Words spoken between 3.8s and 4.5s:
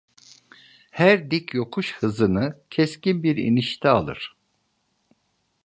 alır…